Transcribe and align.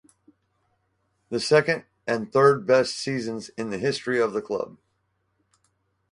The 1.29 1.39
second 1.39 1.85
and 2.07 2.33
third 2.33 2.65
best 2.65 2.97
seasons 2.97 3.49
in 3.49 3.69
the 3.69 3.77
history 3.77 4.19
of 4.19 4.33
the 4.33 4.41
club. 4.41 4.77